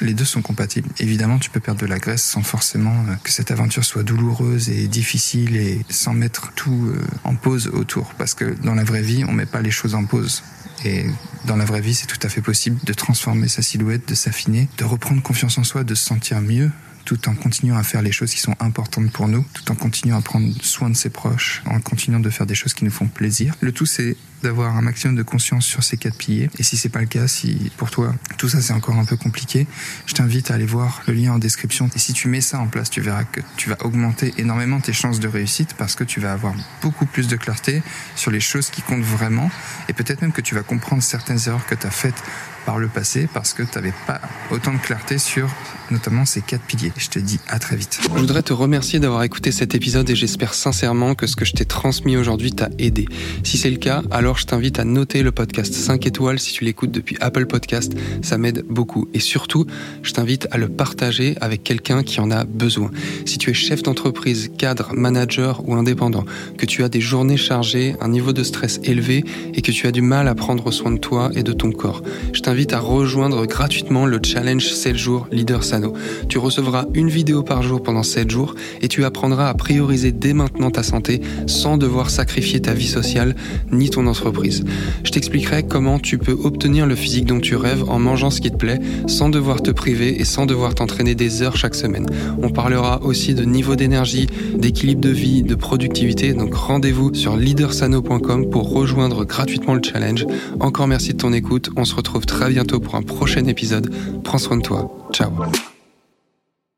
les 0.01 0.15
deux 0.15 0.25
sont 0.25 0.43
compatibles. 0.43 0.89
Évidemment, 0.99 1.39
tu 1.39 1.51
peux 1.51 1.61
perdre 1.61 1.81
de 1.81 1.87
la 1.87 1.99
graisse 1.99 2.23
sans 2.23 2.43
forcément 2.43 3.05
euh, 3.09 3.15
que 3.23 3.31
cette 3.31 3.51
aventure 3.51 3.85
soit 3.85 4.03
douloureuse 4.03 4.69
et 4.69 4.89
difficile 4.89 5.57
et 5.57 5.85
sans 5.91 6.13
mettre 6.15 6.53
tout 6.55 6.89
euh, 6.89 7.01
en 7.25 7.35
pause 7.35 7.69
autour. 7.69 8.13
Parce 8.19 8.35
que 8.35 8.55
dans 8.63 8.75
la 8.75 8.85
vraie 8.85 9.03
vie, 9.03 9.25
on 9.27 9.33
met 9.33 9.47
pas 9.47 9.63
les 9.63 9.71
choses 9.71 9.95
en 9.95 10.05
pause. 10.05 10.43
Et 10.85 11.07
dans 11.47 11.57
la 11.57 11.65
vraie 11.65 11.81
vie, 11.81 11.95
c'est 11.95 12.07
tout 12.07 12.19
à 12.23 12.29
fait 12.29 12.43
possible 12.43 12.79
de 12.85 12.93
transformer 12.93 13.49
sa 13.49 13.63
silhouette, 13.63 14.09
de 14.09 14.15
s'affiner, 14.15 14.69
de 14.79 14.85
reprendre 14.85 15.23
confiance 15.23 15.59
en 15.59 15.65
soi, 15.65 15.85
de 15.85 15.95
se 15.95 16.05
sentir 16.05 16.41
mieux, 16.41 16.71
tout 17.05 17.29
en 17.29 17.35
continuant 17.35 17.77
à 17.77 17.83
faire 17.83 18.03
les 18.03 18.13
choses 18.13 18.33
qui 18.33 18.41
sont 18.41 18.57
importantes 18.61 19.11
pour 19.13 19.29
nous, 19.29 19.45
tout 19.53 19.71
en 19.71 19.75
continuant 19.75 20.19
à 20.19 20.23
prendre 20.23 20.49
soin 20.63 20.91
de 20.91 20.97
ses 20.97 21.11
proches, 21.11 21.63
en 21.67 21.81
continuant 21.81 22.21
de 22.21 22.31
faire 22.31 22.47
des 22.47 22.55
choses 22.55 22.75
qui 22.75 22.85
nous 22.85 22.91
font 22.91 23.09
plaisir. 23.09 23.55
Le 23.61 23.73
tout, 23.73 23.87
c'est 23.87 24.17
d'avoir 24.43 24.77
un 24.77 24.83
maximum 24.83 25.17
de 25.17 25.23
conscience 25.23 25.65
sur 25.65 25.83
ces 25.83 25.97
quatre 25.97 26.17
piliers. 26.17 26.51
Et 26.59 26.63
si 26.63 26.77
c'est 26.77 26.89
pas 26.89 27.01
le 27.01 27.07
cas, 27.07 27.29
si 27.29 27.71
pour 27.77 27.91
toi 27.91 28.15
tout 28.39 28.49
ça 28.49 28.61
c'est 28.61 28.73
encore 28.73 28.97
un 28.97 29.05
peu 29.05 29.17
compliqué, 29.17 29.67
je 30.07 30.15
t'invite 30.15 30.51
à 30.51 30.55
aller 30.55 30.67
voir 30.67 31.03
le 31.07 31.15
lien 31.15 31.33
en 31.33 31.39
description. 31.39 31.89
Et 31.95 31.99
si 31.99 32.13
tu 32.13 32.29
mets 32.29 32.41
ça 32.41 32.59
en 32.59 32.67
place, 32.67 32.91
tu 32.91 33.01
verras 33.01 33.25
que 33.25 33.41
tu 33.57 33.69
vas 33.69 33.77
augmenter 33.85 34.35
énormément 34.39 34.81
tes 34.81 34.93
chances 34.93 35.21
de 35.21 35.29
réussite 35.29 35.75
parce 35.75 35.95
que 35.95 36.05
tu 36.05 36.21
vas 36.21 36.33
avoir 36.33 36.55
beaucoup 36.83 37.07
plus 37.07 37.29
de 37.29 37.37
clarté 37.37 37.83
sur 38.17 38.31
les 38.31 38.41
choses 38.41 38.71
qui 38.71 38.83
comptent 38.83 39.03
vraiment. 39.05 39.51
Peut-être 39.93 40.23
même 40.23 40.33
que 40.33 40.41
tu 40.41 40.55
vas 40.55 40.63
comprendre 40.63 41.03
certaines 41.03 41.39
erreurs 41.47 41.67
que 41.67 41.75
tu 41.75 41.87
as 41.87 41.91
faites 41.91 42.23
par 42.65 42.79
le 42.79 42.89
passé 42.89 43.29
parce 43.33 43.53
que 43.55 43.63
tu 43.63 43.71
n'avais 43.75 43.93
pas 44.07 44.21
autant 44.51 44.73
de 44.73 44.79
clarté 44.79 45.19
sur 45.19 45.49
notamment 45.91 46.25
ces 46.25 46.41
quatre 46.41 46.63
piliers. 46.63 46.93
Je 46.97 47.09
te 47.09 47.19
dis 47.19 47.39
à 47.49 47.59
très 47.59 47.77
vite. 47.77 47.99
Je 48.03 48.09
voudrais 48.09 48.43
te 48.43 48.53
remercier 48.53 48.99
d'avoir 48.99 49.23
écouté 49.25 49.53
cet 49.53 49.75
épisode 49.75 50.09
et 50.09 50.17
j'espère 50.17 50.55
sincèrement 50.55 51.15
que 51.15 51.27
ce 51.27 51.37
que 51.37 51.45
je 51.45 51.53
t'ai 51.53 51.65
transmis 51.65 52.17
aujourd'hui 52.17 52.53
t'a 52.53 52.71
aidé. 52.79 53.07
Si 53.43 53.59
c'est 53.59 53.71
le 53.71 53.77
cas, 53.77 54.03
alors 54.11 54.39
je 54.39 54.47
t'invite 54.47 54.79
à 54.79 54.85
noter 54.85 55.23
le 55.23 55.33
podcast 55.33 55.75
5 55.75 56.07
étoiles 56.07 56.39
si 56.39 56.53
tu 56.53 56.65
l'écoutes 56.65 56.93
depuis 56.93 57.17
Apple 57.21 57.47
Podcast, 57.47 57.93
ça 58.23 58.39
m'aide 58.39 58.65
beaucoup. 58.69 59.09
Et 59.13 59.21
surtout, 59.21 59.67
je 60.03 60.13
t'invite 60.13 60.49
à 60.51 60.57
le 60.57 60.69
partager 60.69 61.37
avec 61.41 61.63
quelqu'un 61.63 62.03
qui 62.03 62.21
en 62.21 62.31
a 62.31 62.45
besoin. 62.45 62.91
Si 63.27 63.39
tu 63.39 63.51
es 63.51 63.55
chef 63.55 63.83
d'entreprise, 63.83 64.51
cadre, 64.57 64.95
manager 64.95 65.69
ou 65.69 65.75
indépendant, 65.75 66.25
que 66.57 66.67
tu 66.67 66.85
as 66.85 66.89
des 66.89 67.01
journées 67.01 67.37
chargées, 67.37 67.97
un 68.01 68.09
niveau 68.09 68.33
de 68.33 68.43
stress 68.43 68.81
élevé 68.85 69.25
et 69.55 69.63
que 69.63 69.73
tu 69.73 69.82
as 69.87 69.93
du 69.93 70.03
mal 70.03 70.29
à 70.29 70.35
prendre 70.35 70.71
soin 70.71 70.91
de 70.93 70.99
toi 70.99 71.31
et 71.35 71.43
de 71.43 71.53
ton 71.53 71.73
corps, 71.73 72.03
je 72.33 72.41
t'invite 72.41 72.73
à 72.73 72.81
rejoindre 72.81 73.47
gratuitement 73.47 74.07
le 74.07 74.21
challenge 74.23 74.67
7 74.73 74.97
jours 74.97 75.27
Leader 75.31 75.65
Sano. 75.65 75.95
Tu 76.29 76.39
recevras 76.39 76.87
une 76.95 77.09
vidéo 77.09 77.43
par 77.43 77.63
jour 77.63 77.83
pendant 77.83 78.03
7 78.03 78.31
jours 78.31 78.55
et 78.81 78.89
tu 78.89 79.05
apprendras 79.05 79.49
à 79.49 79.55
prioriser 79.55 80.13
dès 80.13 80.33
maintenant 80.33 80.71
ta 80.71 80.83
santé 80.83 81.21
sans 81.47 81.77
devoir 81.77 82.11
sacrifier 82.11 82.61
ta 82.61 82.75
vie 82.75 82.89
sociale 82.89 83.35
ni 83.71 83.91
ton 83.91 84.07
entreprise 84.07 84.65
je 85.05 85.11
t'expliquerai 85.11 85.63
comment 85.65 85.99
tu 85.99 86.19
peux 86.19 86.37
obtenir 86.45 86.87
le 86.87 86.95
physique 86.95 87.27
dont 87.27 87.41
tu 87.41 87.57
rêves 87.57 87.85
en 87.89 87.99
mangeant 87.99 88.31
ce 88.31 88.41
qui 88.41 88.51
te 88.51 88.57
plaît, 88.57 88.81
sans 89.07 89.29
devoir 89.29 89.63
te 89.63 89.71
priver 89.71 90.21
et 90.21 90.25
sans 90.25 90.47
devoir 90.47 90.75
t'entraîner 90.75 91.15
des 91.15 91.43
heures 91.43 91.57
chaque 91.57 91.75
semaine. 91.75 92.07
On 92.43 92.51
parlera 92.51 93.03
aussi 93.03 93.35
de 93.35 93.45
niveau 93.45 93.77
d'énergie, 93.77 94.27
d'équilibre 94.57 95.01
de 95.01 95.11
vie, 95.11 95.43
de 95.43 95.55
productivité, 95.55 96.35
donc 96.35 96.55
rendez-vous 96.55 97.15
sur 97.15 97.37
leadersano.com 97.37 98.51
pour 98.51 98.73
rejoindre 98.73 99.25
gratuitement 99.25 99.72
le 99.75 99.83
challenge. 99.83 100.27
Encore 100.61 100.87
merci 100.87 101.13
de 101.13 101.19
ton 101.19 101.33
écoute, 101.33 101.71
on 101.77 101.85
se 101.85 101.95
retrouve 101.95 102.27
très 102.27 102.51
bientôt 102.51 102.81
pour 102.81 102.95
un 102.95 103.03
prochain 103.03 103.45
épisode. 103.47 103.93
Prends 104.25 104.39
soin 104.39 104.57
de 104.57 104.63
toi. 104.63 105.09
Ciao 105.13 105.31